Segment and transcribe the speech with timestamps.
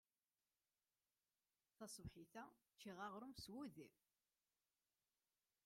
[1.77, 2.43] Taṣebḥit-a,
[2.75, 3.89] cciɣ aɣrum s wudi.